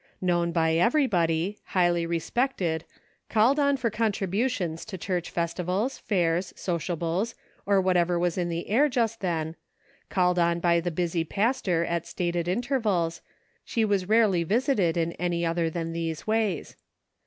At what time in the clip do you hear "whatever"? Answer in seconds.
7.79-8.17